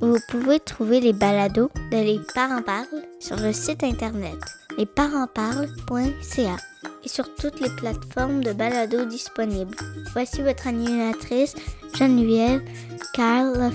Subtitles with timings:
[0.00, 4.36] Vous pouvez trouver les balados de Les Parents Parlent sur le site internet
[4.76, 6.56] lesparentsparlent.ca
[7.02, 9.74] et sur toutes les plateformes de balados disponibles.
[10.12, 11.54] Voici votre animatrice
[11.94, 12.62] Geneviève
[13.14, 13.72] Carl.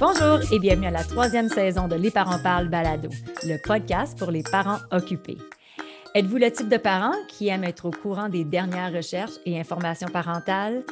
[0.00, 3.10] Bonjour et bienvenue à la troisième saison de Les Parents Parlent Balado,
[3.44, 5.38] le podcast pour les parents occupés.
[6.14, 10.08] Êtes-vous le type de parent qui aime être au courant des dernières recherches et informations
[10.08, 10.82] parentales?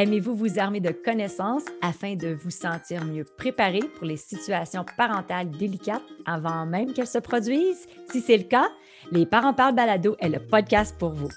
[0.00, 5.50] Aimez-vous vous armer de connaissances afin de vous sentir mieux préparé pour les situations parentales
[5.50, 7.86] délicates avant même qu'elles se produisent?
[8.10, 8.70] Si c'est le cas,
[9.12, 11.28] Les Parents Parlent Balado est le podcast pour vous.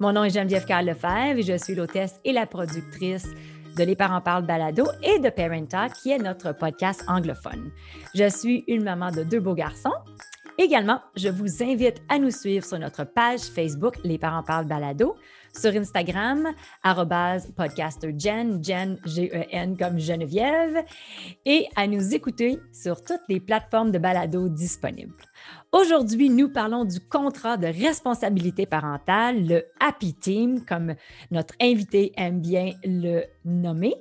[0.00, 3.28] Mon nom est Geneviève Carl et je suis l'hôtesse et la productrice
[3.76, 7.70] de Les Parents Parlent Balado et de Parenta, qui est notre podcast anglophone.
[8.16, 9.94] Je suis une maman de deux beaux garçons.
[10.60, 15.14] Également, je vous invite à nous suivre sur notre page Facebook Les Parents Parlent Balado,
[15.54, 16.48] sur Instagram,
[17.56, 20.84] podcastergen, Jen, G-E-N comme Geneviève,
[21.44, 25.14] et à nous écouter sur toutes les plateformes de balado disponibles.
[25.70, 30.94] Aujourd'hui, nous parlons du contrat de responsabilité parentale, le Happy Team, comme
[31.30, 33.94] notre invité aime bien le nommer.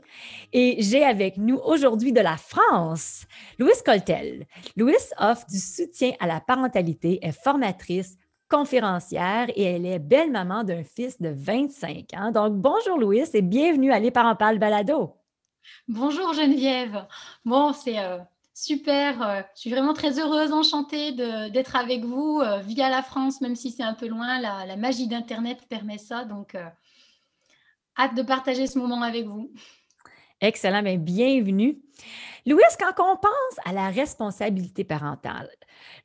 [0.53, 3.25] Et j'ai avec nous aujourd'hui de la France,
[3.59, 4.45] Louise Coltel.
[4.77, 8.17] Louise offre du soutien à la parentalité, est formatrice,
[8.49, 12.31] conférencière et elle est belle maman d'un fils de 25 ans.
[12.31, 15.13] Donc, bonjour Louise et bienvenue à Les Parents Parlent Balado.
[15.87, 17.05] Bonjour Geneviève.
[17.43, 18.19] Bon, c'est euh,
[18.53, 19.21] super.
[19.21, 23.55] Euh, je suis vraiment très heureuse, enchantée d'être avec vous euh, via la France, même
[23.55, 24.39] si c'est un peu loin.
[24.39, 26.23] La, la magie d'Internet permet ça.
[26.23, 26.55] Donc,
[27.97, 29.51] hâte de partager ce moment avec vous.
[30.39, 31.79] Excellent, bien, bienvenue.
[32.45, 35.49] Louise, quand on pense à la responsabilité parentale,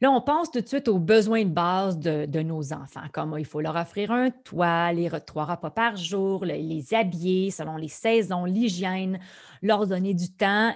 [0.00, 3.44] là, on pense tout de suite aux besoins de base de, nos enfants, comme il
[3.44, 8.46] faut leur offrir un toit, les trois repas par jour, les habiller selon les saisons,
[8.46, 9.20] l'hygiène,
[9.60, 10.74] leur donner du temps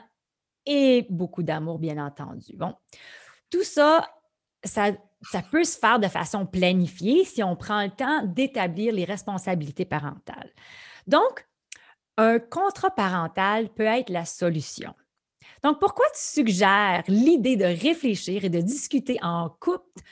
[0.66, 2.56] et beaucoup d'amour, bien entendu.
[2.56, 2.75] Bon,
[3.50, 4.06] tout ça,
[4.65, 4.93] ça
[5.50, 10.53] peut se faire de façon planifiée si on prend le temps d'établir les responsabilités parentales.
[11.06, 11.47] Donc,
[12.16, 14.94] un contrat parental peut être la solution.
[15.62, 20.03] Donc, pourquoi tu suggères l'idée de réfléchir et de discuter en couple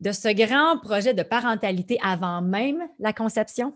[0.00, 3.74] de ce grand projet de parentalité avant même la conception?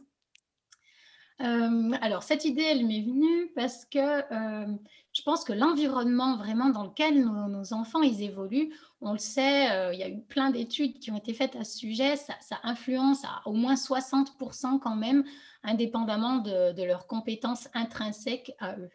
[1.40, 4.72] Euh, alors, cette idée, elle m'est venue parce que euh,
[5.12, 9.92] je pense que l'environnement vraiment dans lequel nos, enfants ils évoluent, on le sait, euh,
[9.92, 13.24] il y a eu plein d'études qui ont été faites à ce sujet, ça, influence
[13.24, 15.24] à au moins 60% quand même,
[15.64, 18.90] indépendamment de, leurs compétences intrinsèques à eux.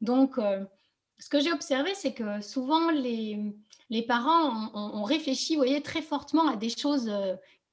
[0.00, 0.38] Donc,
[1.18, 3.54] ce que j'ai observé, c'est que souvent les,
[3.90, 7.12] les parents ont, réfléchi, vous voyez, très fortement à des choses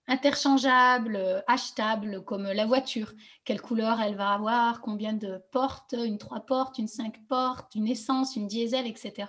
[0.09, 3.13] interchangeables, euh, achetables, comme la voiture.
[3.45, 7.87] Quelle couleur elle va avoir, combien de portes, une trois portes, une cinq portes, une
[7.87, 9.27] essence, une diesel, etc.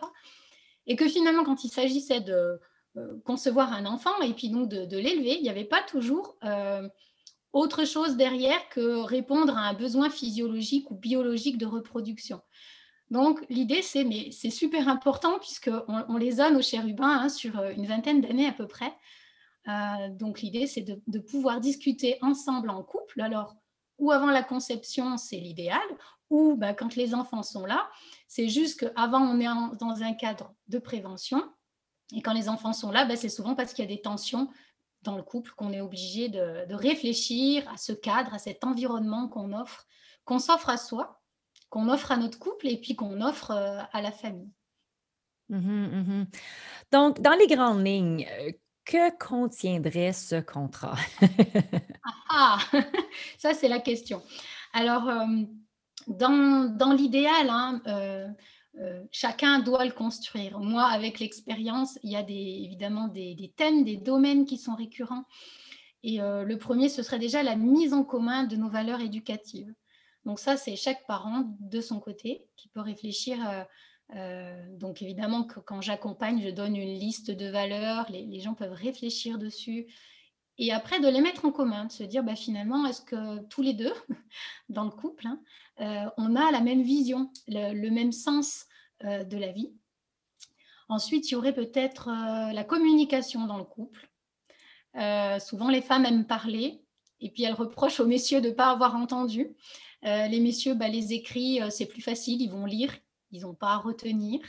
[0.86, 2.58] Et que finalement, quand il s'agissait de
[2.96, 6.88] euh, concevoir un enfant et puis donc de, l'élever, il n'y avait pas toujours euh,
[7.52, 12.41] autre chose derrière que répondre à un besoin physiologique ou biologique de reproduction.
[13.10, 17.60] Donc l'idée, c'est, mais c'est super important puisqu'on on les a, nos chérubins, hein, sur
[17.76, 18.92] une vingtaine d'années à peu près.
[19.69, 23.21] Euh, donc l'idée, c'est de, pouvoir discuter ensemble en couple.
[23.21, 23.56] Alors,
[23.98, 25.81] ou avant la conception, c'est l'idéal,
[26.31, 27.91] ou bah, quand les enfants sont là,
[28.28, 31.43] c'est juste qu'avant, on est dans un cadre de prévention.
[32.15, 34.48] Et quand les enfants sont là, bah, c'est souvent parce qu'il y a des tensions
[35.03, 39.53] dans le couple qu'on est obligé de, réfléchir à ce cadre, à cet environnement qu'on
[39.53, 39.87] offre,
[40.25, 41.21] qu'on s'offre à soi,
[41.69, 44.50] qu'on offre à notre couple et puis qu'on offre euh, à la famille.
[45.48, 46.27] Mmh mmh
[46.92, 48.53] Donc, dans les grandes lignes, euh,
[48.91, 50.97] que contiendrait ce contrat?
[52.31, 52.59] ah,
[53.39, 54.21] ça c'est la question.
[54.72, 55.25] Alors, euh,
[56.09, 58.27] dans, l'idéal, hein, euh,
[58.81, 60.59] euh, chacun doit le construire.
[60.59, 65.25] Moi, avec l'expérience, il y a évidemment des, thèmes, des domaines qui sont récurrents.
[66.03, 69.71] Et le premier, ce serait déjà la mise en commun de nos valeurs éducatives.
[70.25, 73.36] Donc ça, c'est chaque parent de son côté qui peut réfléchir
[74.16, 78.72] euh, donc évidemment, que quand j'accompagne, je donne une liste de valeurs, les, gens peuvent
[78.72, 79.86] réfléchir dessus.
[80.59, 83.62] Et après, de les mettre en commun, de se dire, bah, finalement, est-ce que tous
[83.62, 83.92] les deux,
[84.68, 85.41] dans le couple, hein,
[85.80, 88.66] euh, on a la même vision, le, même sens
[89.03, 89.72] de la vie?
[90.89, 92.10] Ensuite, il y aurait peut-être
[92.53, 94.10] la communication dans le couple.
[95.41, 96.84] souvent, les femmes aiment parler
[97.21, 99.57] et puis elles reprochent aux messieurs de ne pas avoir entendu.
[100.03, 102.92] les messieurs, bah, les écrits, c'est plus facile, ils vont lire,
[103.30, 104.41] ils n'ont pas à retenir.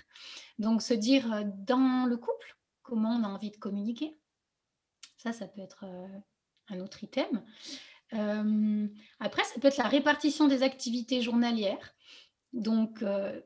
[0.59, 4.17] Donc, se dire dans le couple, comment on a envie de communiquer.
[5.17, 5.85] Ça, ça peut être
[6.69, 7.43] un autre item.
[9.19, 11.93] après, ça peut être la répartition des activités journalières.
[12.53, 13.03] Donc,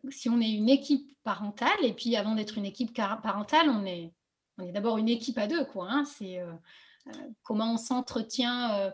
[0.10, 4.14] si on est une équipe parentale, et puis avant d'être une équipe parentale, on est,
[4.58, 5.66] on est d'abord une équipe à deux.
[5.66, 6.06] Quoi, hein.
[6.06, 6.42] C'est
[7.44, 8.94] comment on s'entretient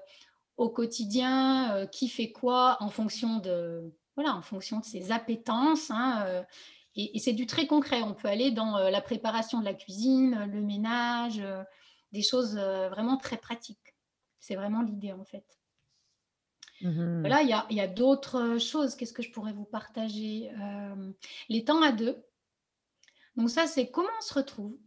[0.58, 5.92] au quotidien, qui fait quoi en fonction de, voilà, en fonction de ses appétences.
[5.92, 6.46] Hein,
[6.96, 8.02] et, c'est du très concret.
[8.02, 11.42] On peut aller dans la préparation de la cuisine, le ménage,
[12.12, 13.96] des choses vraiment très pratiques.
[14.40, 15.46] C'est vraiment l'idée en fait.
[16.82, 18.96] Mmh Là, il y a, d'autres choses.
[18.96, 20.52] Qu'est-ce que je pourrais vous partager
[21.48, 22.18] Les temps à deux.
[23.36, 24.78] Donc ça, c'est comment on se retrouve.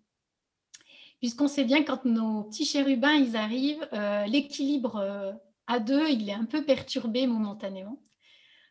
[1.21, 3.89] Puisqu'on sait bien quand nos petits chérubins, ils arrivent,
[4.27, 5.35] l'équilibre
[5.67, 7.99] à deux, il est un peu perturbé momentanément.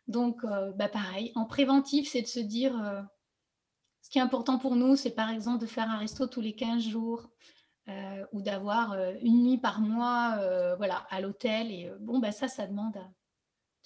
[0.08, 0.42] Donc,
[0.76, 2.74] bah pareil, en préventif, c'est de se dire,
[4.02, 6.56] ce qui est important pour nous, c'est par exemple de faire un resto tous les
[6.56, 7.30] 15 jours
[8.32, 10.38] ou d'avoir une nuit par mois
[10.78, 11.72] voilà, à l'hôtel.
[11.72, 12.98] Et bon, bah, ça, ça demande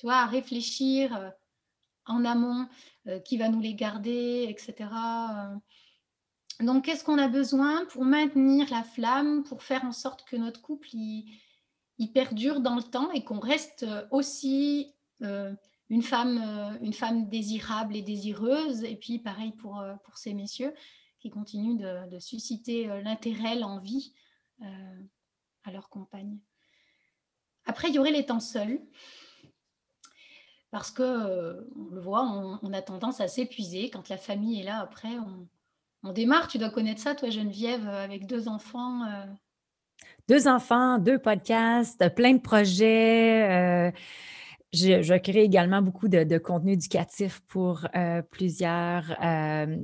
[0.07, 1.33] à réfléchir
[2.07, 2.67] en amont
[3.25, 4.89] qui va nous les garder, etc.
[6.61, 10.61] Donc, qu'est-ce qu'on a besoin pour maintenir la flamme, pour faire en sorte que notre
[10.63, 14.95] couple il perdure dans le temps et qu'on reste aussi
[15.89, 18.84] une femme, euh, une femme désirable et désireuse.
[18.84, 20.74] Et puis pareil pour, euh, pour ces messieurs
[21.19, 24.13] qui continuent de, susciter euh, l'intérêt, l'envie
[25.63, 26.39] à leur compagne.
[27.66, 28.80] Après, il y aurait les temps seuls.
[30.72, 33.92] Parce que, on le voit, on, a tendance à s'épuiser.
[33.92, 35.16] Quand la famille est là, après,
[36.04, 36.48] on, démarre.
[36.48, 39.01] Tu dois connaître ça, toi, Geneviève, avec deux enfants.
[40.28, 43.94] Deux enfants, deux podcasts, plein de projets.
[44.73, 49.77] Je, crée également beaucoup de, contenu éducatif pour euh, plusieurs, euh,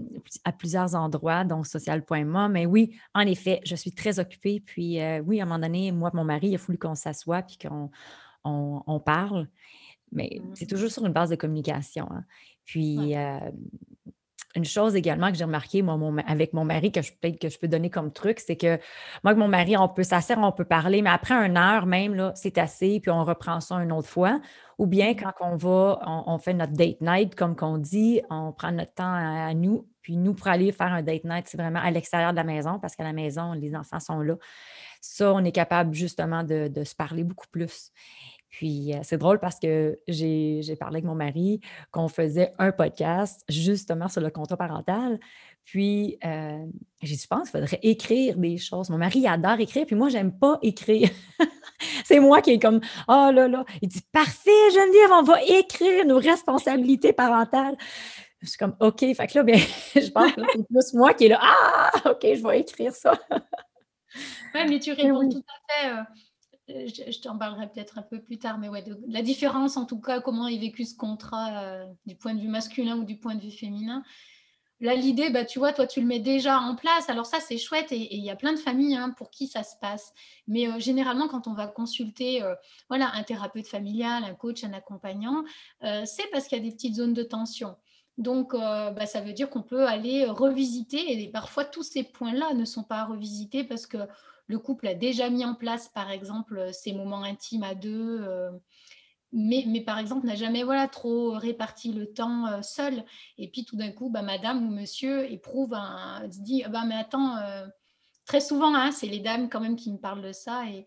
[0.44, 2.50] à plusieurs endroits, dont social.ma.
[2.50, 4.60] Mais oui, en effet, je suis très occupée.
[4.60, 7.44] Puis euh, oui, à un moment donné, moi mon mari, il a fallu qu'on s'assoie
[7.44, 7.90] puis qu'on
[8.44, 9.48] on, parle.
[10.12, 12.08] Mais c'est toujours sur une base de communication.
[12.12, 12.26] Hein.
[12.66, 13.16] Puis
[14.56, 15.98] une chose également que j'ai remarqué moi,
[16.28, 18.78] avec mon mari, que je peut-être que je peux donner comme truc, c'est que
[19.24, 22.14] moi, avec mon mari, on peut s'asseoir, on peut parler, mais après une heure même,
[22.14, 24.40] là, c'est assez, puis on reprend ça une autre fois.
[24.78, 28.72] Ou bien quand on va, on, fait notre date night, comme qu'on dit, on prend
[28.72, 31.92] notre temps à, nous, puis nous, pour aller faire un date night, c'est vraiment à
[31.92, 34.36] l'extérieur de la maison, parce qu'à la maison, les enfants sont là.
[35.00, 37.92] Ça, on est capable justement de, de se parler beaucoup plus.
[38.54, 41.60] Puis c'est drôle parce que j'ai parlé avec mon mari
[41.90, 45.20] qu'on faisait un podcast justement sur le contrat parental.
[45.66, 48.92] Puis j'ai dit, je pense qu'il faudrait écrire des choses.
[48.92, 51.10] Mon mari adore écrire, puis moi, j'aime pas écrire.
[52.06, 53.66] c'est moi qui est comme, oh là là.
[53.82, 57.76] Il dit, parfait, Geneviève, on va écrire nos responsabilités parentales.
[58.40, 59.00] Je suis comme, OK.
[59.00, 59.58] Fait que là, bien,
[59.96, 63.20] je pense que c'est plus moi qui est là, ah, OK, je vais écrire ça.
[64.54, 66.04] oui, mais tu réponds tout à fait euh,
[66.68, 70.22] je, t'en parlerai peut-être un peu plus tard, mais ouais, la différence en tout cas,
[70.22, 73.42] comment est vécu ce contrat euh, du point de vue masculin ou du point de
[73.42, 74.04] vue féminin.
[74.80, 77.10] Là, l'idée, bah, tu vois, toi, tu le mets déjà en place.
[77.10, 79.64] Alors ça, c'est chouette et il y a plein de familles hein, pour qui ça
[79.64, 80.12] se passe.
[80.48, 82.42] Mais euh, généralement, quand on va consulter
[82.90, 85.44] voilà, un thérapeute familial, un coach, un accompagnant,
[85.82, 87.76] c'est parce qu'il y a des petites zones de tension.
[88.18, 92.66] Donc, bah, ça veut dire qu'on peut aller revisiter et parfois tous ces points-là ne
[92.66, 93.98] sont pas revisités parce que
[94.48, 98.28] le couple a déjà mis en place, par exemple, ces moments intimes à deux,
[99.32, 103.04] mais, mais, par exemple, n'a jamais voilà, trop réparti le temps seul.
[103.38, 106.30] Et puis tout d'un coup, bah, madame ou monsieur éprouve un.
[106.32, 107.38] se dit, bah, mais attends,
[108.26, 110.66] très souvent, hein, c'est les dames quand même qui me parlent de ça.
[110.68, 110.86] Et,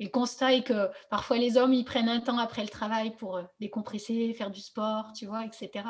[0.00, 3.42] le constat est que parfois les hommes, ils prennent un temps après le travail pour
[3.60, 5.84] décompresser, faire du sport, tu vois, etc.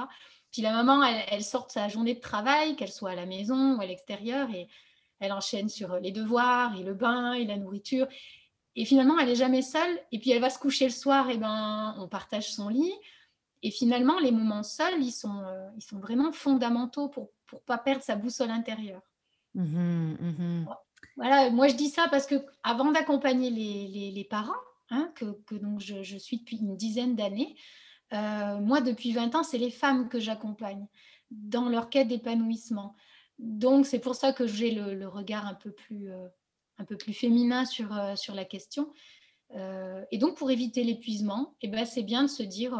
[0.51, 3.77] Puis la maman, elle, elle sort sa journée de travail, qu'elle soit à la maison
[3.77, 4.67] ou à l'extérieur, et
[5.21, 8.09] elle enchaîne sur les devoirs et le bain et la nourriture.
[8.77, 10.01] Et finalement, elle n'est jamais seule.
[10.13, 12.93] Et puis, elle va se coucher le soir, et ben, on partage son lit.
[13.63, 17.79] Et finalement, les moments seuls, ils sont, euh, ils sont vraiment fondamentaux pour ne pas
[17.79, 19.03] perdre sa boussole intérieure.
[19.55, 20.65] Mmh mmh
[21.17, 24.53] voilà, moi je dis ça parce que avant d'accompagner les, les, parents,
[24.91, 27.57] hein, que, que, donc je, je, suis depuis une dizaine d'années,
[28.13, 30.87] euh, moi depuis 20 ans, c'est les femmes que j'accompagne
[31.31, 32.95] dans leur quête d'épanouissement.
[33.41, 36.29] Donc, c'est pour ça que j'ai le, regard un peu plus, euh,
[36.77, 38.93] un peu plus féminin sur, euh, sur la question.
[39.57, 42.79] Euh, et donc, pour éviter l'épuisement, eh ben, c'est bien de se dire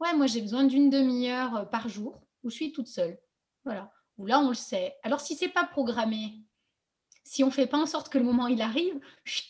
[0.00, 3.18] Ouais, moi, j'ai besoin d'une demi-heure par jour où je suis toute seule.
[3.64, 3.90] Voilà.
[4.18, 4.94] Ou là, on le sait.
[5.02, 6.42] Alors, si c'est pas programmé,
[7.24, 9.00] si on fait pas en sorte que le moment il arrive,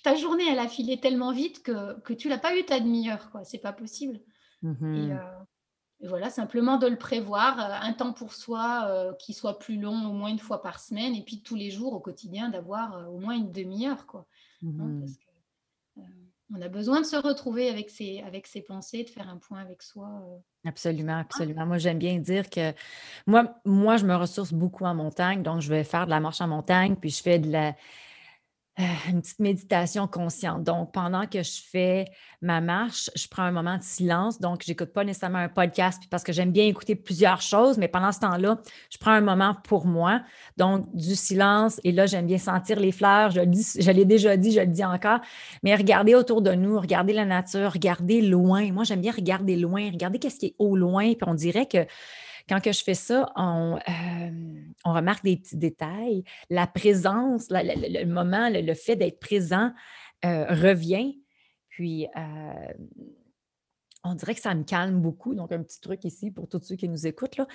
[0.02, 3.30] ta journée elle a filé tellement vite que, que tu l'as pas eu ta demi-heure,
[3.32, 3.44] quoi.
[3.44, 4.20] C'est pas possible.
[4.62, 5.12] Mmh et,
[6.02, 10.28] voilà, simplement de le prévoir, un temps pour soi qui soit plus long, au moins
[10.28, 13.52] une fois par semaine, et puis tous les jours au quotidien d'avoir au moins une
[13.52, 14.26] demi-heure, quoi.
[14.62, 15.26] Hein, mmh parce que,
[16.54, 19.58] on a besoin de se retrouver avec ses, avec ses pensées, de faire un point
[19.58, 20.08] avec soi.
[20.64, 21.66] Absolument, absolument.
[21.66, 22.72] Moi, j'aime bien dire que
[23.26, 26.40] moi, moi, je me ressource beaucoup en montagne, donc je vais faire de la marche
[26.40, 27.72] en montagne, puis je fais de la, euh,
[28.78, 30.62] une petite méditation consciente.
[30.62, 32.06] Donc, pendant que je fais
[32.42, 34.38] ma marche, je prends un moment de silence.
[34.38, 37.88] Donc, je n'écoute pas nécessairement un podcast parce que j'aime bien écouter plusieurs choses, mais
[37.88, 38.58] pendant ce temps-là,
[38.90, 40.20] je prends un moment pour moi.
[40.58, 41.80] Donc, du silence.
[41.84, 43.30] Et là, j'aime bien sentir les fleurs.
[43.30, 45.20] Je, je l'ai déjà dit, je le dis encore.
[45.62, 48.72] Mais regarder autour de nous, regarder la nature, regarder loin.
[48.72, 51.14] Moi, j'aime bien regarder loin, regarder qu'est-ce qui est au loin.
[51.14, 51.86] Puis on dirait que
[52.48, 53.78] quand que je fais ça, on,
[54.84, 56.24] remarque des petits détails.
[56.48, 59.72] La présence, le, moment, le, fait d'être présent
[60.24, 61.20] euh, revient.
[61.68, 62.06] Puis,
[64.06, 65.34] on dirait que ça me calme beaucoup.
[65.34, 67.36] Donc, un petit truc ici pour tous ceux qui nous écoutent.
[67.36, 67.46] Là.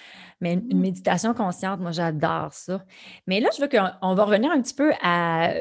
[0.41, 0.81] Mais une, mmh.
[0.81, 2.85] méditation consciente, moi, j'adore ça.
[3.27, 5.53] Mais là, je veux qu'on va revenir un petit peu à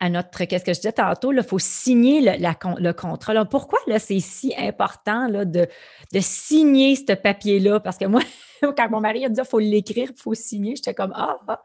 [0.00, 3.44] à notre, qu'est-ce que je disais tantôt, il faut signer le, la, le contrat.
[3.44, 5.68] pourquoi là, c'est si important là, de,
[6.12, 7.80] de signer ce papier-là?
[7.80, 8.22] Parce que moi,
[8.62, 11.38] quand mon mari a dit il faut l'écrire, il faut signer, j'étais comme Ah!
[11.46, 11.62] ah.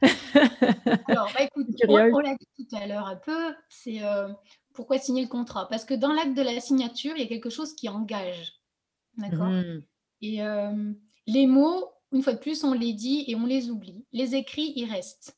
[1.08, 4.28] Alors, bah, écoute, on, l'a dit tout à l'heure un peu, c'est euh,
[4.74, 5.68] pourquoi signer le contrat?
[5.68, 8.60] Parce que dans l'acte de la signature, il y a quelque chose qui engage.
[9.16, 9.48] D'accord?
[9.48, 9.82] Mmh.
[10.22, 10.92] Et euh,
[11.26, 14.06] les mots, une fois de plus, on les dit et on les oublie.
[14.12, 15.36] Les écrits, ils restent.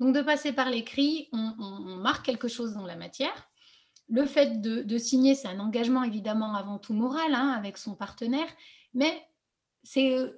[0.00, 3.48] Donc de passer par l'écrit, on, marque quelque chose dans la matière.
[4.08, 8.48] Le fait de, signer, c'est un engagement évidemment avant tout moral hein, avec son partenaire,
[8.94, 9.28] mais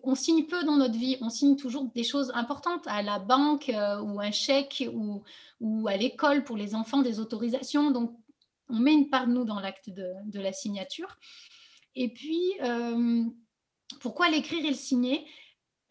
[0.02, 3.68] on signe peu dans notre vie, on signe toujours des choses importantes à la banque
[3.68, 7.90] euh, ou un chèque ou, à l'école pour les enfants, des autorisations.
[7.90, 8.16] Donc
[8.68, 11.16] on met une part de nous dans l'acte de, la signature.
[11.96, 13.24] Et puis, euh,
[14.00, 15.26] pourquoi l'écrire et le signer?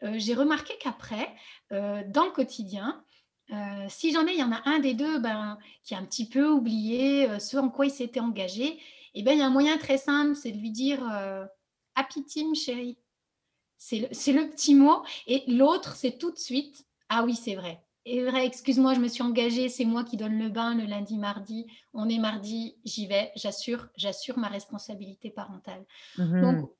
[0.02, 1.34] Euh, J'ai remarqué qu'après,
[1.70, 3.04] dans le quotidien,
[3.52, 6.28] euh, si jamais il y en a un des deux ben, qui a un petit
[6.28, 8.78] peu oublié euh, ce en quoi il s'était engagé,
[9.14, 11.44] eh ben, il y a un moyen très simple, c'est de lui dire euh,
[11.96, 12.98] Happy team, chérie.
[13.76, 15.02] C'est le, petit mot.
[15.26, 17.82] Et l'autre, c'est tout de suite Ah oui, c'est vrai.
[18.04, 21.18] Et vrai, excuse-moi, je me suis engagée, c'est moi qui donne le bain le lundi,
[21.18, 21.66] mardi.
[21.92, 25.84] On est mardi, j'y vais, j'assure, j'assure ma responsabilité parentale.
[26.18, 26.70] Mmh Donc,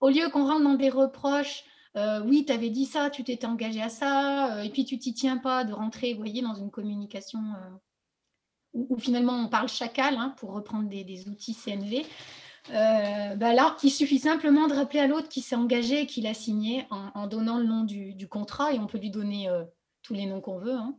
[0.00, 1.64] au lieu qu'on rentre dans des reproches,
[1.96, 4.98] euh, oui, tu avais dit ça, tu t'étais engagé à ça, euh, et puis tu
[4.98, 7.76] t'y tiens pas de rentrer, vous voyez, dans une communication euh,
[8.74, 12.04] où, finalement on parle chacal, hein, pour reprendre des, outils CNV.
[12.68, 16.34] Bah là, il suffit simplement de rappeler à l'autre qui s'est engagé et qu'il a
[16.34, 19.48] signé en, donnant le nom du, contrat, et on peut lui donner
[20.02, 20.76] tous les noms qu'on veut.
[20.76, 20.96] Hein.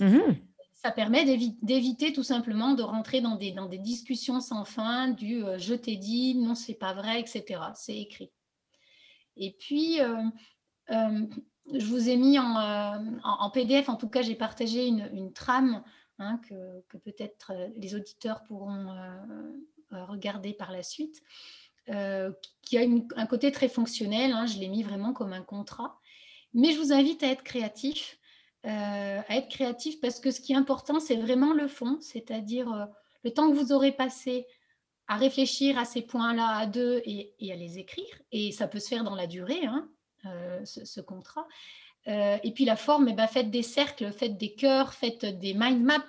[0.00, 0.34] Mmh
[0.74, 1.24] ça permet
[1.62, 5.96] d'éviter tout simplement de rentrer dans des, dans des discussions sans fin du je t'ai
[5.96, 7.60] dit, non, c'est pas vrai, etc.
[7.74, 8.30] C'est écrit.
[9.36, 10.22] Et puis, euh,
[10.90, 11.26] euh,
[11.72, 15.82] je vous ai mis euh, en, PDF, en tout cas, j'ai partagé une, trame
[16.18, 18.94] hein, que, peut-être les auditeurs pourront
[19.90, 21.22] regarder par la suite,
[21.86, 22.82] qui a
[23.16, 24.32] un côté très fonctionnel.
[24.32, 25.98] Hein, je l'ai mis vraiment comme un contrat.
[26.54, 28.18] Mais je vous invite à être créatif,
[28.62, 32.88] à être créatif parce que ce qui est important, c'est vraiment le fond, c'est-à-dire
[33.24, 34.46] le temps que vous aurez passé
[35.08, 38.20] à réfléchir à ces points-là à deux et, à les écrire.
[38.32, 39.88] Et ça peut se faire dans la durée, hein,
[40.26, 41.46] euh, ce, contrat.
[42.08, 45.54] Euh, et puis la forme, eh ben, faites des cercles, faites des cœurs, faites des
[45.54, 46.02] mind maps,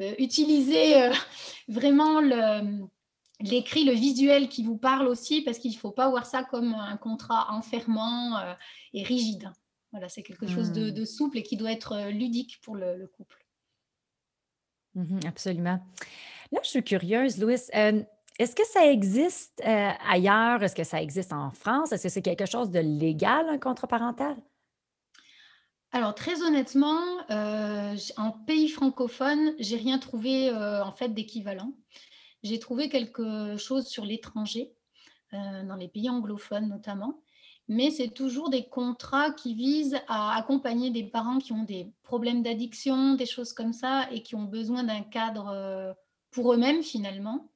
[0.00, 1.10] euh, utilisez
[1.68, 2.20] vraiment
[3.40, 6.74] l'écrit, le visuel qui vous parle aussi, parce qu'il ne faut pas voir ça comme
[6.74, 8.40] un contrat enfermant
[8.92, 9.50] et rigide.
[9.92, 11.06] Voilà, c'est quelque chose de, mmh.
[11.06, 13.44] souple et qui doit être ludique pour le, couple.
[14.94, 15.80] Mmh absolument.
[16.52, 17.60] Là, je suis curieuse, Louis.
[18.38, 20.62] Est-ce que ça existe euh, ailleurs?
[20.62, 21.92] Est-ce que ça existe en France?
[21.92, 24.36] Est-ce que c'est quelque chose de légal, un contrat parental?
[25.92, 27.00] Alors très honnêtement,
[27.30, 31.72] euh, en pays francophone, j'ai rien trouvé euh, en fait d'équivalent.
[32.42, 34.72] J'ai trouvé quelque chose sur l'étranger,
[35.32, 37.20] dans les pays anglophones notamment,
[37.66, 42.42] mais c'est toujours des contrats qui visent à accompagner des parents qui ont des problèmes
[42.42, 45.96] d'addiction, des choses comme ça, et qui ont besoin d'un cadre
[46.30, 47.50] pour eux-mêmes finalement.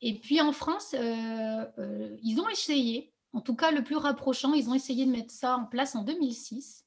[0.00, 4.52] Et puis en France, euh, euh, ils ont essayé, en tout cas le plus rapprochant,
[4.54, 6.84] ils ont essayé de mettre ça en place en 2006.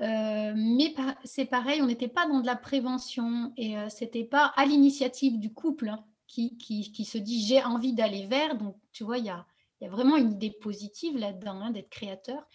[0.00, 4.46] Euh, mais c'est pareil, on n'était pas dans de la prévention et ce n'était pas
[4.56, 8.56] à l'initiative du couple hein, qui, qui, se dit j'ai envie d'aller vers.
[8.56, 9.46] Donc, tu vois, il y a,
[9.80, 12.46] y a, vraiment une idée positive là-dedans, hein, d'être créateur.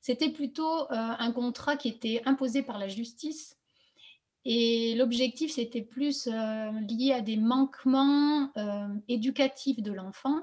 [0.00, 3.56] C'était plutôt un contrat qui était imposé par la justice.
[4.44, 8.50] Et l'objectif, c'était plus lié à des manquements
[9.08, 10.40] éducatifs de l'enfant,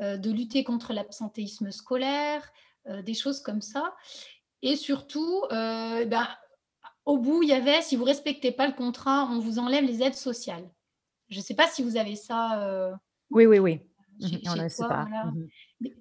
[0.00, 2.50] de lutter contre l'absentéisme scolaire,
[3.04, 3.94] des choses comme ça.
[4.62, 6.26] Et surtout, ben,
[7.04, 9.84] au bout, il y avait, si vous ne respectez pas le contrat, on vous enlève
[9.84, 10.68] les aides sociales.
[11.28, 12.90] Je ne sais pas si vous avez ça.
[13.30, 13.80] oui, oui, oui.
[14.20, 15.48] Mhm, on a toi, mhm.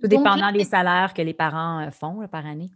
[0.01, 2.71] Tout dépendant des salaires que les parents euh, font par année.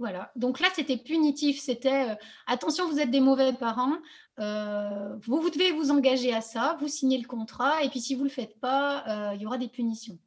[0.00, 0.32] Voilà.
[0.34, 1.60] Donc là, c'était punitif.
[1.60, 2.14] C'était euh,
[2.48, 3.98] attention, vous êtes des mauvais parents.
[4.40, 6.76] Euh, vous, vous, devez vous engager à ça.
[6.80, 7.84] Vous signez le contrat.
[7.84, 9.04] Et puis, si vous ne le faites pas,
[9.34, 10.18] il y aura des punitions.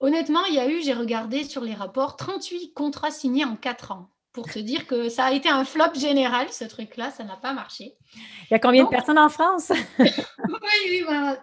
[0.00, 3.92] Honnêtement, il y a eu, j'ai regardé sur les rapports, 38 contrats signés en 4
[3.92, 4.10] ans.
[4.32, 7.52] Pour te dire que ça a été un flop général, ce truc-là, ça n'a pas
[7.54, 7.94] marché.
[8.16, 9.72] Il y a combien de personnes en France?
[9.98, 11.38] Oui, oui, bah,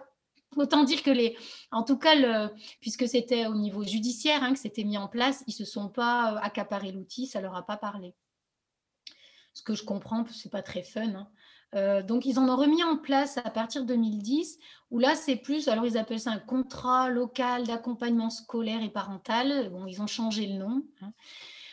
[0.56, 1.36] Autant dire que les,
[1.70, 5.52] en tout cas, puisque c'était au niveau judiciaire hein, que c'était mis en place, ils
[5.52, 8.14] se sont pas euh, accaparés l'outil, ça leur a pas parlé.
[9.54, 11.14] Ce que je comprends, c'est pas très fun.
[11.14, 11.28] Hein.
[11.74, 14.58] Euh, donc ils en ont remis en place à partir de 2010,
[14.90, 19.70] où là c'est plus, alors ils appellent ça un contrat local d'accompagnement scolaire et parental.
[19.70, 20.82] Bon, ils ont changé le nom.
[21.00, 21.12] Hein.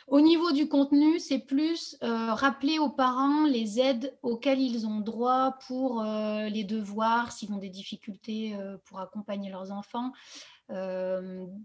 [0.10, 5.02] Au niveau du contenu, c'est plus euh, rappeler aux parents les aides auxquelles ils ont
[5.02, 10.12] droit pour euh, les devoirs, s'ils ont des difficultés euh, pour accompagner leurs enfants,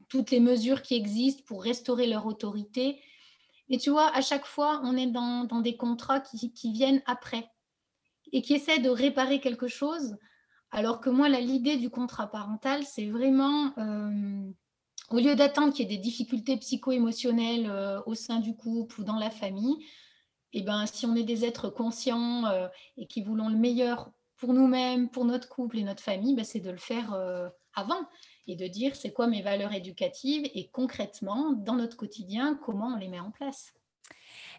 [0.09, 2.99] toutes les mesures qui existent pour restaurer leur autorité.
[3.69, 7.47] Et tu vois, à chaque fois, on est dans, des contrats qui, qui, viennent après
[8.33, 10.17] et qui essaient de réparer quelque chose,
[10.71, 13.75] alors que moi, l'idée du contrat parental, c'est vraiment
[15.11, 19.05] au lieu d'attendre qu'il y ait des difficultés psycho-émotionnelles euh, au sein du couple ou
[19.05, 19.77] dans la famille,
[20.53, 24.55] eh ben, si on est des êtres conscients euh, et qui voulons le meilleur pour
[24.55, 28.01] nous-mêmes, pour notre couple et notre famille, ben, c'est de le faire euh, avant
[28.47, 32.97] et de dire c'est quoi mes valeurs éducatives et concrètement, dans notre quotidien, comment on
[32.97, 33.75] les met en place.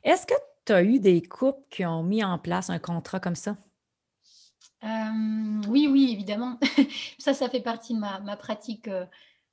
[0.04, 0.34] Est-ce que
[0.66, 3.58] tu as eu des couples qui ont mis en place un contrat comme ça?
[5.67, 6.60] oui, oui, évidemment.
[7.17, 8.88] ça, ça fait partie de ma, ma pratique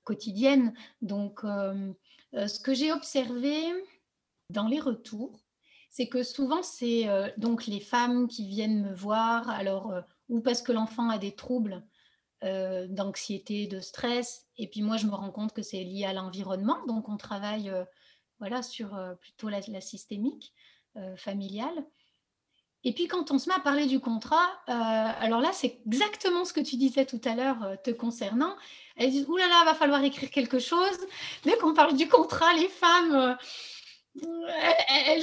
[0.05, 0.75] quotidienne.
[1.01, 1.93] Donc, euh,
[2.35, 3.55] euh, ce que j'ai observé
[4.51, 5.41] dans les retours,
[5.91, 9.93] c'est que souvent, c'est euh, donc les femmes qui viennent me voir, alors,
[10.29, 11.85] ou parce que l'enfant a des troubles
[12.88, 16.85] d'anxiété, de stress, et puis moi, je me rends compte que c'est lié à l'environnement,
[16.88, 17.73] donc on travaille
[18.41, 20.53] voilà, sur plutôt la, la systémique
[21.15, 21.87] familiale.
[22.85, 26.53] Et puis quand on se met à parler du contrat, alors là, c'est exactement ce
[26.53, 28.57] que tu disais tout à l'heure te concernant.
[28.97, 30.99] Elles disent, oulala, là là, va falloir écrire quelque chose.
[31.45, 33.35] Dès qu'on parle du contrat, les femmes, euh,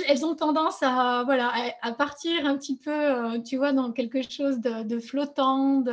[0.08, 4.22] elles, ont tendance à, voilà, à partir un petit peu, euh, tu vois, dans quelque
[4.22, 5.84] chose de, flottant.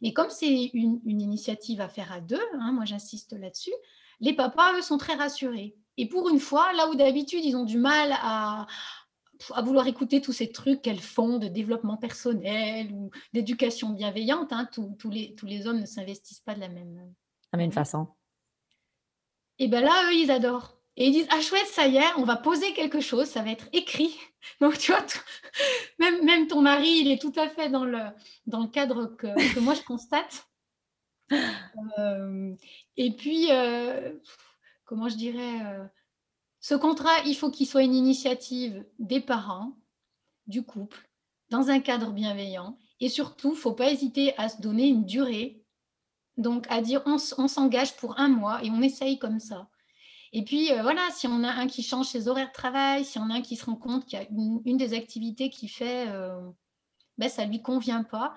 [0.00, 3.74] Mais comme c'est une, initiative à faire à deux, hein, moi j'insiste là-dessus,
[4.20, 5.76] les papas, eux, sont très rassurés.
[5.96, 8.66] Et pour une fois, là où d'habitude, ils ont du mal à,
[9.54, 14.52] à vouloir écouter tous ces trucs qu'elles font de développement personnel ou d'éducation bienveillante.
[14.52, 17.12] Hein, tous, les, tous les hommes ne s'investissent pas de la même,
[17.52, 18.08] la même façon.
[19.58, 20.78] Et bien là, eux, ils adorent.
[20.96, 23.50] Et ils disent, ah chouette, ça y est, on va poser quelque chose, ça va
[23.50, 24.16] être écrit.
[24.60, 25.04] Donc, tu vois,
[26.00, 28.00] même, même ton mari, il est tout à fait dans le,
[28.46, 30.44] dans le cadre que, que moi, je constate.
[31.98, 32.54] Euh,
[32.96, 34.14] et puis, euh,
[34.86, 35.84] comment je dirais, euh,
[36.68, 39.72] ce contrat, il faut qu'il soit une initiative des parents,
[40.46, 41.08] du couple,
[41.48, 42.76] dans un cadre bienveillant.
[43.00, 45.64] Et surtout, il ne faut pas hésiter à se donner une durée.
[46.36, 49.70] Donc, à dire, on, s'engage pour un mois et on essaye comme ça.
[50.34, 53.18] Et puis, euh, voilà, si on a un qui change ses horaires de travail, si
[53.18, 56.06] on a un qui se rend compte qu'il y a une, des activités qui fait,
[56.08, 56.38] euh,
[57.16, 58.34] ben, ça ne lui convient pas,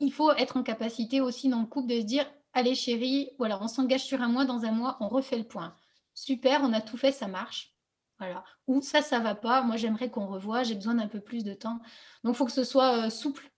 [0.00, 3.62] il faut être en capacité aussi dans le couple de se dire, allez chérie, voilà,
[3.62, 5.76] on s'engage sur un mois, dans un mois, on refait le point
[6.16, 7.72] super, on a tout fait, ça marche.
[8.18, 8.42] Voilà.
[8.66, 9.62] Ou ça, ça va pas.
[9.62, 10.64] Moi, j'aimerais qu'on revoie.
[10.64, 11.78] J'ai besoin d'un peu plus de temps.
[12.24, 13.48] Donc, il faut que ce soit euh, souple.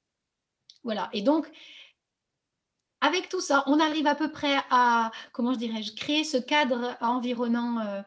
[0.82, 1.08] Voilà.
[1.12, 1.48] Et donc,
[3.00, 6.96] avec tout ça, on arrive à peu près à, comment je dirais-je, créer ce cadre
[7.00, 8.02] environnant euh,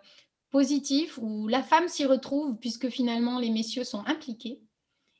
[0.49, 4.61] positif où la femme s'y retrouve puisque finalement les messieurs sont impliqués.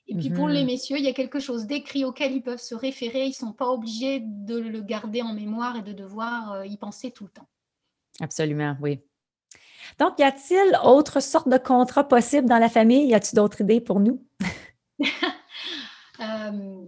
[0.08, 0.67] Et puis pour les mhm.
[0.67, 3.24] messieurs, il y a quelque chose d'écrit auquel ils peuvent se référer.
[3.24, 6.76] Ils ne sont pas obligés de le garder en mémoire et de devoir euh, y
[6.76, 7.48] penser tout le temps.
[8.20, 9.00] Absolument, oui.
[10.00, 13.08] Donc, y a-t-il autre sorte de contrat possible dans la famille?
[13.08, 14.26] Y a-t-il d'autres idées pour nous?
[16.20, 16.86] Euh,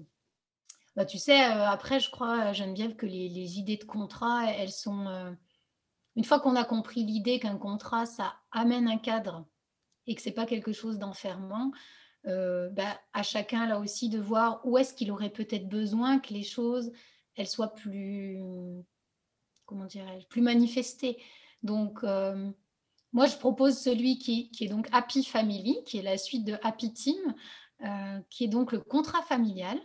[0.96, 5.08] bah, tu sais, euh, après, je crois, Geneviève, que les, idées de contrat, elles sont.
[5.08, 5.32] Euh,
[6.16, 9.48] une fois qu'on a compris l'idée qu'un contrat, ça amène un cadre
[10.06, 11.72] et que ce n'est pas quelque chose d'enfermant,
[12.26, 16.44] bah, à chacun là aussi de voir où est-ce qu'il aurait peut-être besoin que les
[16.44, 16.92] choses
[17.36, 18.38] elles soient plus
[19.66, 21.18] comment dirais-je plus manifestées.
[21.64, 22.04] Donc
[23.14, 26.92] moi, je propose celui qui, est donc Happy Family, qui est la suite de Happy
[26.92, 27.36] Team,
[27.84, 29.80] euh, qui est donc le contrat familial.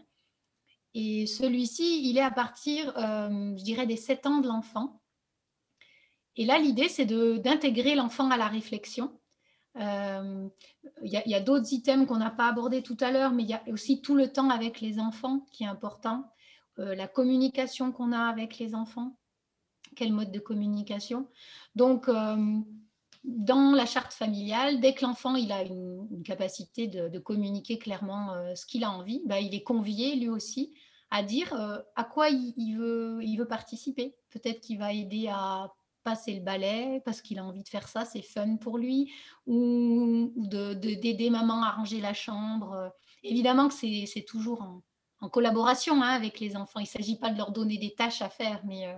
[0.94, 5.02] Et celui-ci, il est à partir, euh, je dirais, des 7 ans de l'enfant.
[6.36, 9.12] Et là, l'idée, c'est d'intégrer l'enfant à la réflexion.
[9.76, 10.48] Euh,
[11.02, 13.54] il y a, d'autres items qu'on n'a pas abordés tout à l'heure, mais il y
[13.54, 16.24] a aussi tout le temps avec les enfants qui est important.
[16.78, 19.18] la communication qu'on a avec les enfants.
[19.96, 21.28] Quel mode de communication
[21.74, 22.08] Donc,
[23.24, 28.54] dans la charte familiale, dès que l'enfant il a une, capacité de, communiquer clairement euh,
[28.54, 30.74] ce qu'il a envie, bah, il est convié lui aussi
[31.10, 34.14] à dire euh, à quoi il, veut, il veut participer.
[34.30, 35.72] Peut-être qu'il va aider à
[36.04, 39.12] passer le balai parce qu'il a envie de faire ça, c'est fun pour lui,
[39.46, 42.92] ou, d'aider maman à ranger la chambre.
[43.22, 44.62] Évidemment que c'est toujours
[45.20, 46.80] en, collaboration hein, avec les enfants.
[46.80, 48.94] Il ne s'agit pas de leur donner des tâches à faire, mais euh,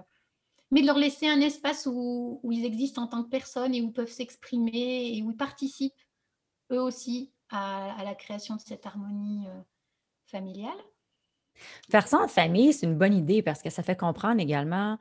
[0.70, 3.86] mais de leur laisser un espace où, ils existent en tant que personnes et où
[3.86, 5.92] ils peuvent s'exprimer et où ils participent
[6.72, 9.60] eux aussi à, la création de cette harmonie euh,
[10.26, 10.78] familiale.
[11.90, 14.98] Faire ça en famille, c'est une bonne idée parce que ça fait comprendre également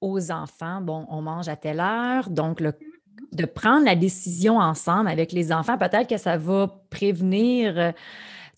[0.00, 5.32] aux enfants, bon, on mange à telle heure, donc de prendre la décision ensemble avec
[5.32, 7.92] les enfants, peut-être que ça va prévenir euh,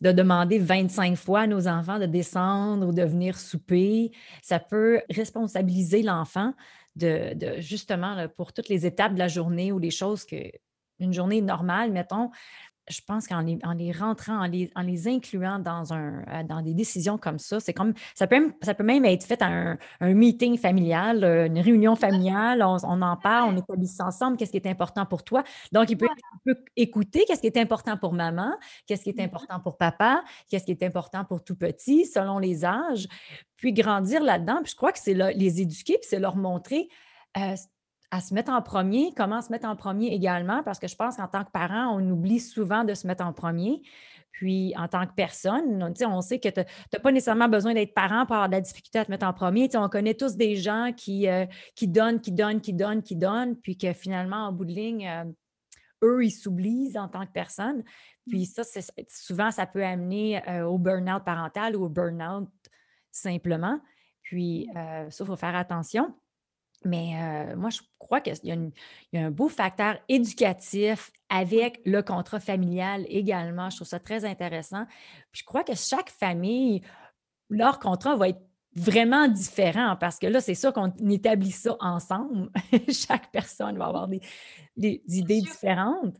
[0.00, 4.12] de demander 25 fois à nos enfants de descendre ou de venir souper.
[4.42, 6.54] Ça peut responsabiliser l'enfant
[6.96, 10.36] de, justement pour toutes les étapes de la journée ou les choses que
[11.00, 12.30] une journée normale, mettons,
[12.90, 16.42] je pense qu'en les, en les rentrant, en les, en les incluant dans, un, euh,
[16.42, 19.46] dans des décisions comme ça, c'est comme ça peut, ça peut même être fait à
[19.46, 24.07] un, un meeting familial, euh, une réunion familiale, on, on en parle, on établit ça
[24.07, 25.44] ensemble, qu'est-ce qui est important pour toi?
[25.72, 26.09] Donc, il peut,
[26.76, 28.53] écouter qu'est-ce qui est important pour maman,
[28.87, 29.24] qu'est-ce qui est mm-hmm.
[29.24, 33.07] important pour papa, qu'est-ce qui est important pour tout petit, selon les âges,
[33.57, 34.61] puis grandir là-dedans.
[34.62, 36.88] Puis je crois que c'est les éduquer, puis c'est leur montrer.
[37.37, 37.55] Euh,
[38.11, 41.16] à se mettre en premier, comment se mettre en premier également, parce que je pense
[41.16, 43.83] qu'en tant que parent, on oublie souvent de se mettre en premier.
[44.33, 47.94] Puis, en tant que personne, on, on sait que tu n'as pas nécessairement besoin d'être
[47.94, 49.68] parent pour avoir de la difficulté à te mettre en premier.
[49.75, 53.57] on connaît tous des gens qui, euh, qui donnent, qui donnent, qui donnent, qui donnent,
[53.57, 55.25] puis que finalement, en bout de ligne, euh,
[56.03, 57.85] eux, ils s'oublient en tant que personne.
[58.29, 58.62] Puis mmh.
[58.64, 62.49] ça, souvent, ça peut amener euh, au burn-out parental ou au burn-out
[63.11, 63.81] simplement.
[64.23, 66.14] Puis, ça, il faut faire attention.
[66.84, 68.52] Mais moi, je crois qu'il y,
[69.18, 73.70] a un beau facteur éducatif avec le contrat familial également.
[73.70, 74.86] Je trouve ça très intéressant.
[75.30, 76.82] Puis je crois que chaque famille,
[77.50, 78.40] leur contrat va être
[78.74, 82.50] vraiment différent parce que là, c'est sûr qu'on établit ça ensemble.
[82.88, 84.22] chaque personne va avoir des,
[84.76, 86.16] idées différentes.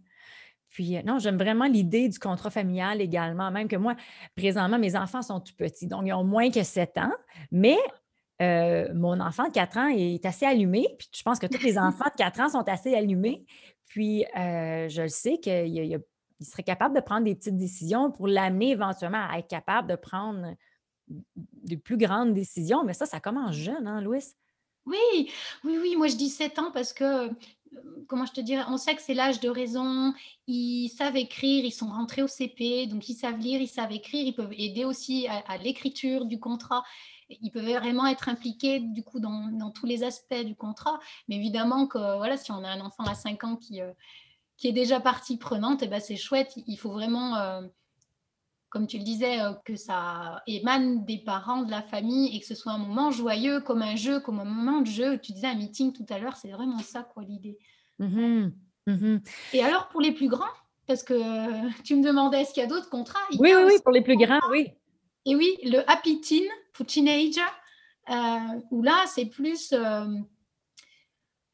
[0.69, 3.97] Puis non, j'aime vraiment l'idée du contrat familial également, même que moi,
[4.37, 7.13] présentement, mes enfants sont tout petits, donc ils ont moins que 7 ans,
[7.51, 7.77] mais
[8.41, 11.79] euh, mon enfant de 4 ans est assez allumé, puis je pense que tous les
[11.79, 13.45] enfants de 4 ans sont assez allumés.
[13.87, 16.01] Puis euh, je le sais qu'il
[16.41, 20.55] serait capable de prendre des petites décisions pour l'amener éventuellement à être capable de prendre
[21.09, 22.85] de plus grandes décisions.
[22.85, 24.25] Mais ça, ça commence jeune, hein, Louis?
[24.87, 25.31] Oui,
[25.65, 25.97] oui, oui.
[25.97, 27.31] Moi, je dis 7 ans parce que, euh,
[28.07, 30.15] comment je te dirais, on sait que c'est l'âge de raison.
[30.47, 34.25] Ils savent écrire, ils sont rentrés au CP, donc ils savent lire, ils savent écrire.
[34.25, 36.85] Ils peuvent aider aussi à l'écriture du contrat
[37.41, 40.99] ils peuvent vraiment être impliqués du coup dans, tous les aspects du contrat.
[41.29, 43.93] Mais évidemment que voilà, si on a un enfant à 5 ans qui, euh,
[44.57, 46.53] qui est déjà partie prenante, et eh ben c'est chouette.
[46.67, 47.63] Il faut vraiment, euh,
[48.69, 52.47] comme tu le disais, euh, que ça émane des parents, de la famille, et que
[52.47, 55.19] ce soit un moment joyeux, comme un jeu, comme un moment de jeu.
[55.19, 57.59] Tu disais un meeting tout à l'heure, c'est vraiment ça quoi l'idée.
[57.99, 58.51] Mmh
[58.87, 59.19] mmh
[59.53, 60.53] et alors pour les plus grands,
[60.87, 61.15] parce que
[61.83, 63.21] tu me demandais est-ce qu'il y a d'autres contrats?
[63.33, 64.73] Oui, oui, oui, pour les plus grands, oui.
[65.27, 67.43] Et oui, le Happy Teen pour Teenager,
[68.09, 70.07] euh, où là, c'est plus, euh,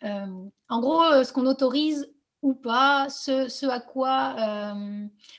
[0.05, 0.27] euh,
[0.69, 4.37] en gros, ce qu'on autorise ou pas, ce, à quoi,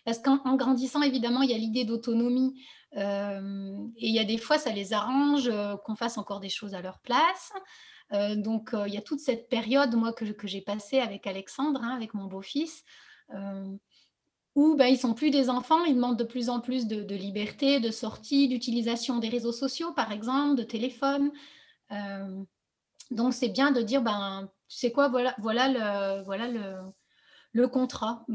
[0.03, 2.61] parce qu'en grandissant, évidemment, il y a l'idée d'autonomie.
[2.93, 5.49] et il y a des fois, ça les arrange
[5.85, 7.53] qu'on fasse encore des choses à leur place.
[8.11, 12.13] donc, il y a toute cette période, moi, que, j'ai passée avec Alexandre, hein, avec
[12.13, 12.83] mon beau-fils,
[14.57, 17.79] où ben, ils sont plus des enfants, ils demandent de plus en plus de, liberté,
[17.79, 21.31] de sortie, d'utilisation des réseaux sociaux, par exemple, de téléphone.
[21.91, 22.43] Euh,
[23.11, 25.67] donc, c'est bien de dire, ben, tu sais quoi, voilà, voilà,
[26.17, 26.47] le, voilà
[27.53, 28.25] le, contrat.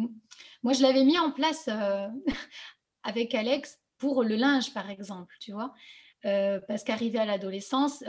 [0.62, 2.06] Moi, je l'avais mis en place euh,
[3.02, 5.74] avec Alex pour le linge, par exemple, tu vois,
[6.24, 8.04] euh, parce qu'arrivé à l'adolescence,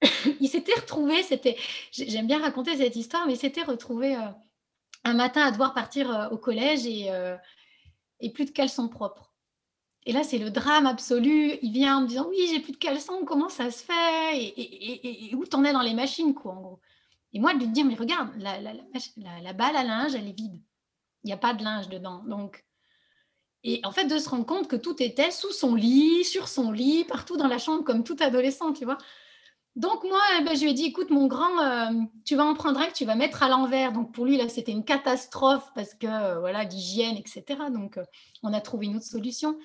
[0.40, 1.58] il s'était retrouvé, c'était,
[1.92, 4.16] j'aime bien raconter cette histoire, mais il s'était retrouvé
[5.04, 7.36] un matin à devoir partir euh, au collège euh,
[8.20, 9.32] et, plus de caleçons propres.
[10.06, 11.58] Et là, c'est le drame absolu.
[11.62, 14.52] Il vient en me disant Oui, j'ai plus de caleçons, comment ça se fait?
[14.56, 16.80] Et, où t'en es dans les machines, quoi, en gros?
[17.32, 20.60] Et moi, de lui dire, mais regarde, la, la, balle à linge, elle est vide.
[21.22, 22.24] Il n'y a pas de linge dedans.
[22.26, 22.64] Donc,
[23.62, 26.72] et en fait, de se rendre compte que tout était sous son lit, sur son
[26.72, 28.98] lit, partout dans la chambre, comme tout adolescent, tu vois?
[29.76, 32.54] Donc moi, eh ben, je lui ai dit, écoute, mon grand, euh, tu vas en
[32.54, 33.92] prendre un que tu vas mettre à l'envers.
[33.92, 37.44] Donc pour lui, là, c'était une catastrophe parce que, euh, voilà, l'hygiène, etc.
[37.72, 38.04] Donc euh,
[38.42, 39.56] on a trouvé une autre solution.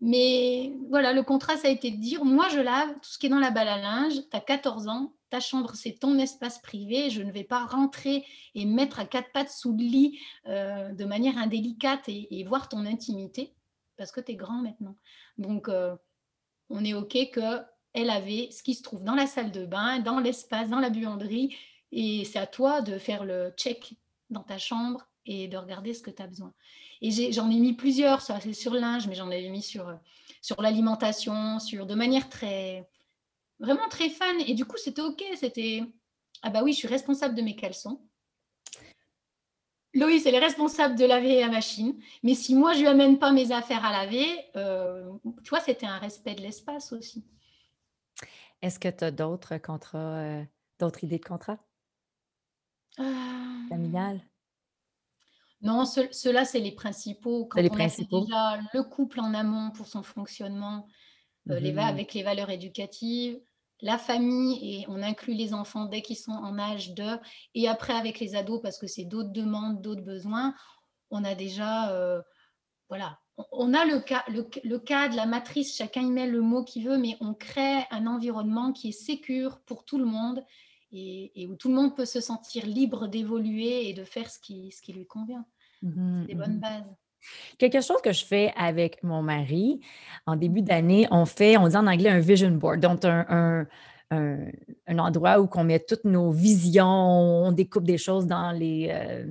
[0.00, 3.26] Mais voilà, le contrat, ça a été de dire, moi, je lave tout ce qui
[3.26, 6.60] est dans la balle à linge, tu as 14 ans, ta chambre, c'est ton espace
[6.60, 11.04] privé, je ne vais pas rentrer et mettre à quatre pattes sous le lit de
[11.04, 13.54] manière indélicate et, voir ton intimité,
[13.96, 14.96] parce que tu es grand maintenant.
[15.38, 15.70] Donc,
[16.68, 17.62] on est OK que
[17.94, 20.90] elle avait ce qui se trouve dans la salle de bain, dans l'espace, dans la
[20.90, 21.56] buanderie.
[21.92, 23.94] Et c'est à toi de faire le check
[24.30, 26.52] dans ta chambre et de regarder ce que tu as besoin.
[27.00, 29.96] Et j'en ai, mis plusieurs, ça c'est sur linge, mais j'en avais mis sur,
[30.42, 32.88] sur l'alimentation, sur de manière très,
[33.60, 34.36] vraiment très fan.
[34.46, 35.22] Et du coup, c'était OK.
[35.36, 35.82] C'était,
[36.42, 38.00] ah bah oui, je suis responsable de mes caleçons.
[39.94, 41.96] Loïs, elle est responsable de laver la machine.
[42.24, 44.26] Mais si moi, je lui amène pas mes affaires à laver,
[44.56, 45.08] euh,
[45.44, 47.24] tu vois, c'était un respect de l'espace aussi.
[48.64, 50.42] Est-ce que tu as d'autres contrats, euh,
[50.80, 51.58] d'autres idées de contrat?
[52.96, 54.22] Familial?
[55.60, 57.44] Non, ceux-là, c'est les principaux.
[57.44, 58.22] Quand les on a principaux.
[58.22, 60.86] déjà le couple en amont pour son fonctionnement,
[61.50, 63.38] euh, les mmh avec les valeurs éducatives,
[63.82, 67.18] la famille, et on inclut les enfants dès qu'ils sont en âge de,
[67.54, 70.54] et après avec les ados, parce que c'est d'autres demandes, d'autres besoins,
[71.10, 72.22] on a déjà, euh,
[72.88, 73.18] voilà,
[73.52, 76.98] on a le, cas, le, cadre, la matrice, chacun y met le mot qu'il veut,
[76.98, 80.44] mais on crée un environnement qui est sécure pour tout le monde
[80.92, 84.70] et, où tout le monde peut se sentir libre d'évoluer et de faire ce qui,
[84.70, 85.44] ce qui lui convient.
[85.82, 86.94] Mmh C'est des bonnes mmh bases.
[87.58, 89.80] Quelque chose que je fais avec mon mari,
[90.26, 93.66] en début d'année, on fait, on dit en anglais un vision board, donc un, un,
[94.98, 96.86] endroit où on met toutes nos visions,
[97.46, 99.26] on découpe des choses dans les, euh,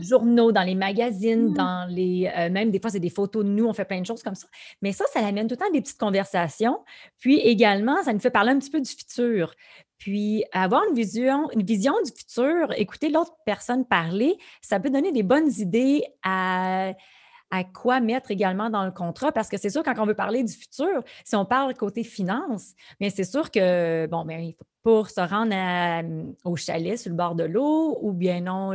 [0.00, 1.54] journaux, dans les magazines, mmh.
[1.54, 4.06] dans les, euh, même des fois, c'est des photos de nous, on fait plein de
[4.06, 4.46] choses comme ça.
[4.80, 6.78] Mais ça, ça amène tout le temps des petites conversations.
[7.18, 9.54] Puis également, ça nous fait parler un petit peu du futur.
[9.98, 15.12] Puis avoir une vision, une vision du futur, écouter l'autre personne parler, ça peut donner
[15.12, 16.92] des bonnes idées à
[17.52, 20.42] à quoi mettre également dans le contrat, parce que c'est sûr, quand on veut parler
[20.42, 25.20] du futur, si on parle côté finance, mais c'est sûr que, bon, mais pour se
[25.20, 28.74] rendre mmh, au chalet sur le bord de l'eau ou bien non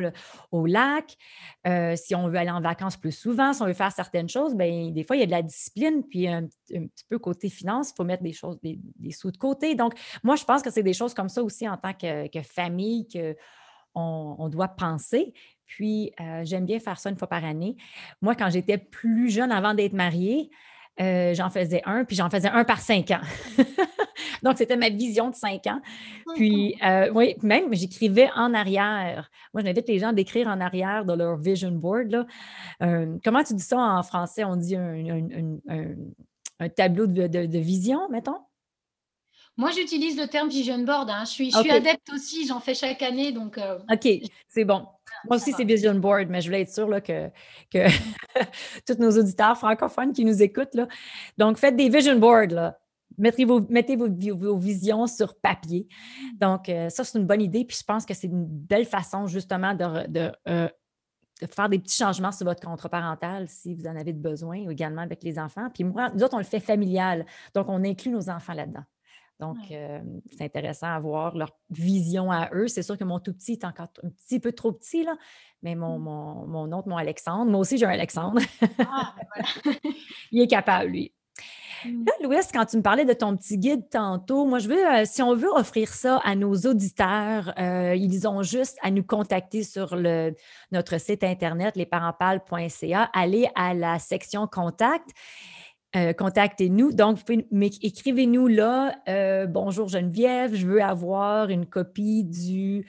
[0.51, 1.17] au lac,
[1.65, 4.55] euh, si on veut aller en vacances plus souvent, si on veut faire certaines choses,
[4.55, 7.89] bien, des fois, il y a de la discipline, puis un, petit peu côté finance,
[7.89, 8.79] il faut mettre des choses, des,
[9.11, 9.73] sous de côté.
[9.73, 13.07] Donc, moi, je pense que c'est des choses comme ça aussi en tant que, famille
[13.07, 13.33] qu'on
[13.97, 15.33] on doit penser.
[15.67, 17.75] Puis, euh, j'aime bien faire ça une fois par année.
[18.21, 20.49] Moi, quand j'étais plus jeune, avant d'être mariée,
[20.99, 23.21] euh, j'en faisais un, puis j'en faisais un par cinq ans.
[24.43, 25.81] Donc, c'était ma vision de cinq ans.
[26.35, 29.29] Puis, euh, oui, même j'écrivais en arrière.
[29.53, 32.25] Moi, j'invite les gens d'écrire en arrière de leur vision board.
[32.79, 34.43] comment tu dis ça en français?
[34.43, 35.59] On dit un,
[36.75, 38.39] tableau de, vision, mettons?
[39.57, 41.09] Moi, j'utilise le terme vision board.
[41.09, 41.23] Hein.
[41.25, 43.31] Je, suis, je suis adepte aussi, j'en fais chaque année.
[43.31, 43.59] Donc,
[43.91, 44.07] OK,
[44.47, 44.85] c'est bon.
[45.25, 47.29] Moi aussi, c'est Vision Board, mais je voulais être sûre là, que,
[47.71, 47.87] que
[48.85, 50.75] tous nos auditeurs francophones qui nous écoutent.
[50.75, 50.87] Là.
[51.37, 52.51] Donc, faites des Vision Boards.
[52.51, 52.79] Là.
[53.17, 55.87] Mettez, vos, mettez vos, vos, visions sur papier.
[56.39, 57.65] Donc, euh, ça, c'est une bonne idée.
[57.65, 60.69] Puis, je pense que c'est une belle façon, justement, de, de, euh,
[61.41, 64.71] de, faire des petits changements sur votre contrat parental si vous en avez besoin, ou
[64.71, 65.69] également avec les enfants.
[65.73, 67.25] Puis, moi, nous autres, on le fait familial.
[67.55, 68.83] Donc, on inclut nos enfants là-dedans.
[69.39, 69.99] Donc, euh,
[70.31, 72.67] c'est intéressant à voir leur vision à eux.
[72.67, 75.15] C'est sûr que mon tout petit est encore un petit peu trop petit, là,
[75.61, 76.47] mais mon, mmh.
[76.47, 78.41] mon, autre, mon Alexandre, moi aussi j'ai un Alexandre.
[78.79, 79.13] Ah,
[79.65, 79.73] ben
[80.31, 81.13] Il est capable, lui.
[81.85, 82.05] Mmh.
[82.05, 85.05] Là, Louis, quand tu me parlais de ton petit guide tantôt, moi, je veux, euh,
[85.05, 89.61] si on veut offrir ça à nos auditeurs, euh, ils ont juste à nous contacter
[89.61, 90.33] sur le,
[90.71, 95.11] notre site internet, lesparentpales.ca, aller à la section contact
[95.95, 96.91] euh, contactez-nous.
[96.91, 97.19] Donc,
[97.81, 102.85] écrivez-nous là, euh, bonjour Geneviève, je veux avoir une copie du,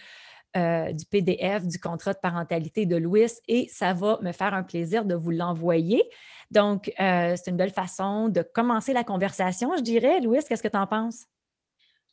[0.57, 4.65] euh, du PDF du contrat de parentalité de Louis et ça va me faire un
[4.65, 6.03] plaisir de vous l'envoyer.
[6.51, 10.21] Donc, c'est une belle façon de commencer la conversation, je dirais.
[10.21, 11.27] Louis, qu'est-ce que tu en penses?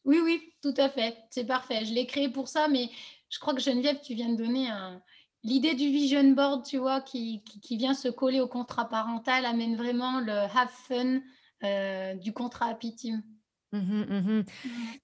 [0.04, 1.15] Oui, oui, tout à fait.
[1.32, 1.84] C'est parfait.
[1.84, 2.89] Je l'ai créé pour ça, mais
[3.30, 5.02] je crois que Geneviève, tu viens de donner un,
[5.45, 9.75] l'idée du vision board, tu vois, qui, qui, vient se coller au contrat parental, amène
[9.75, 11.21] vraiment le have fun
[11.63, 13.23] euh, du contrat Happy Team.
[13.71, 14.43] Mmh mmh mmh.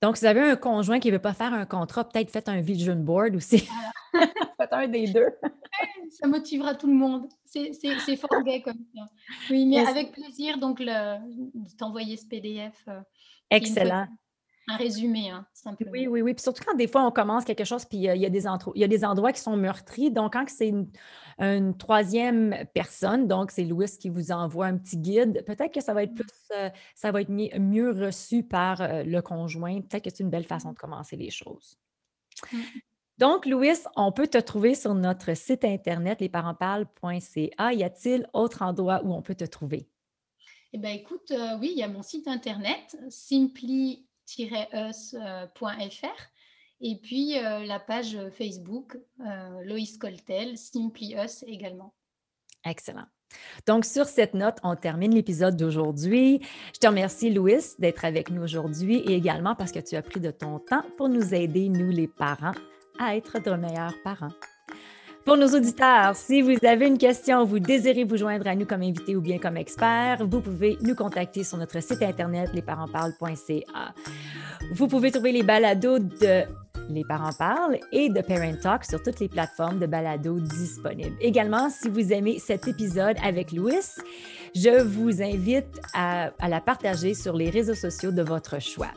[0.02, 2.50] Donc, si vous avez un conjoint qui ne veut pas faire un contrat, peut-être faites
[2.50, 3.68] un vision board aussi.
[4.58, 5.28] faites un des deux.
[6.10, 7.28] ça motivera tout le monde.
[7.46, 9.04] C'est fort gay comme ça.
[9.50, 12.84] Oui, mais avec plaisir, donc, de t'envoyer ce PDF.
[12.88, 13.02] Euh,
[13.50, 14.08] Excellent.
[14.68, 15.92] Un résumé, hein, simplement.
[15.92, 16.34] Oui, oui, oui.
[16.34, 18.46] Puis surtout quand des fois on commence quelque chose, puis il y, a des
[18.76, 20.12] il y a des endroits qui sont meurtris.
[20.12, 20.70] Donc, quand c'est
[21.40, 25.94] une, troisième personne, donc c'est Louis qui vous envoie un petit guide, peut-être que ça
[25.94, 29.82] va être plus, euh, ça va être mieux reçu par euh, le conjoint.
[29.82, 31.80] Peut-être que c'est une belle façon de commencer les choses.
[32.52, 32.58] Mmh.
[33.18, 37.74] Donc, Louis, on peut te trouver sur notre site internet lesparentsparlent.ca.
[37.74, 39.88] Y a-t-il autre endroit où on peut te trouver?
[40.74, 44.08] Eh bien, écoute, euh, oui, il y a mon site internet, simply
[44.40, 46.08] us.fr.
[46.84, 51.94] Et puis euh, la page Facebook, euh, Loïs Coltel, Simply Us également.
[52.66, 53.06] Excellent.
[53.66, 56.42] Donc, sur cette note, on termine l'épisode d'aujourd'hui.
[56.74, 60.20] Je te remercie, Louis, d'être avec nous aujourd'hui et également parce que tu as pris
[60.20, 62.56] de ton temps pour nous aider, nous les parents,
[63.00, 64.34] à être de meilleurs parents.
[65.24, 68.82] Pour nos auditeurs, si vous avez une question, vous désirez vous joindre à nous comme
[68.82, 73.94] invité ou bien comme expert, vous pouvez nous contacter sur notre site internet lesparentsparlent.ca.
[74.74, 76.44] Vous pouvez trouver les balados de
[76.90, 81.16] Les parents parlent et de Parent Talk sur toutes les plateformes de balados disponibles.
[81.22, 83.76] Également, si vous aimez cet épisode avec Louis,
[84.56, 88.92] je vous invite à la partager sur les réseaux sociaux de votre choix.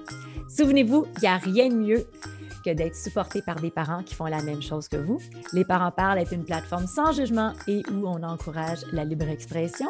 [0.48, 2.06] Souvenez-vous, il n'y a rien de mieux
[2.64, 5.18] que d'être supporté par des parents qui font la même chose que vous.
[5.53, 9.88] Les parents parlent est une plateforme sans jugement et où on encourage la libre expression.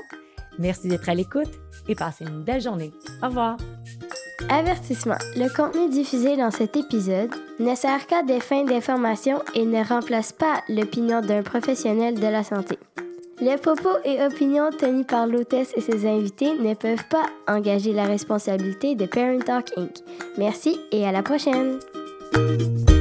[0.59, 1.51] Merci d'être à l'écoute
[1.89, 2.93] et passez une belle journée.
[3.23, 3.57] Au revoir.
[4.49, 5.17] Avertissement.
[5.37, 10.33] Le contenu diffusé dans cet épisode ne sert qu'à des fins d'information et ne remplace
[10.33, 12.79] pas l'opinion d'un professionnel de la santé.
[13.41, 18.05] Les propos et opinions tenus par l'hôtesse et ses invités ne peuvent pas engager la
[18.05, 19.91] responsabilité de Parent Talk Inc.
[20.39, 21.79] Merci et à la prochaine!
[22.37, 22.94] Música